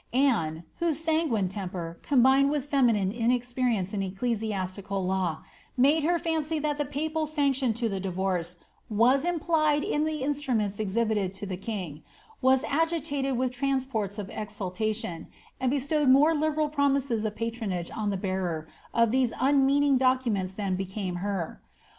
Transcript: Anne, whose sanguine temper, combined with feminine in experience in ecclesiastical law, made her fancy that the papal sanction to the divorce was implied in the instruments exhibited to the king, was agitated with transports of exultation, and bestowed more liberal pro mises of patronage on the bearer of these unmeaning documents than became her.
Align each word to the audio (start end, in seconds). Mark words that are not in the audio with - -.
Anne, 0.13 0.63
whose 0.79 0.97
sanguine 0.99 1.47
temper, 1.47 1.99
combined 2.01 2.49
with 2.49 2.65
feminine 2.65 3.11
in 3.11 3.29
experience 3.29 3.93
in 3.93 4.01
ecclesiastical 4.01 5.05
law, 5.05 5.43
made 5.77 6.01
her 6.03 6.17
fancy 6.17 6.57
that 6.57 6.79
the 6.79 6.85
papal 6.85 7.27
sanction 7.27 7.71
to 7.71 7.87
the 7.87 7.99
divorce 7.99 8.55
was 8.89 9.23
implied 9.23 9.83
in 9.83 10.03
the 10.05 10.23
instruments 10.23 10.79
exhibited 10.79 11.35
to 11.35 11.45
the 11.45 11.55
king, 11.55 12.01
was 12.41 12.63
agitated 12.67 13.37
with 13.37 13.51
transports 13.51 14.17
of 14.17 14.31
exultation, 14.31 15.27
and 15.59 15.69
bestowed 15.69 16.09
more 16.09 16.33
liberal 16.33 16.67
pro 16.67 16.89
mises 16.89 17.23
of 17.23 17.35
patronage 17.35 17.91
on 17.91 18.09
the 18.09 18.17
bearer 18.17 18.67
of 18.95 19.11
these 19.11 19.31
unmeaning 19.39 19.99
documents 19.99 20.55
than 20.55 20.75
became 20.75 21.17
her. 21.17 21.61